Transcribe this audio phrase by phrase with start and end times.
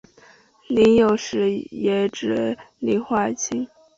[0.67, 3.67] 膦有时也专指磷化氢。